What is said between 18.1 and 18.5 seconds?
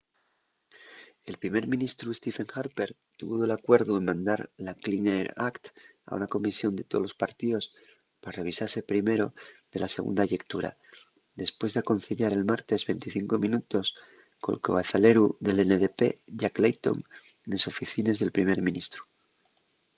del